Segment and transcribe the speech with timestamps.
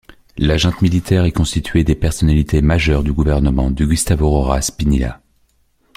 [0.39, 5.21] La Junte militaire est constituée des personnalités majeures du gouvernement de Gustavo Rojas Pinilla.